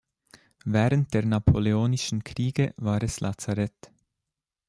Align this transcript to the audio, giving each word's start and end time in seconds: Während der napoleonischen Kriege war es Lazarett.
Während 0.65 1.13
der 1.13 1.27
napoleonischen 1.27 2.23
Kriege 2.23 2.73
war 2.77 3.03
es 3.03 3.19
Lazarett. 3.19 3.91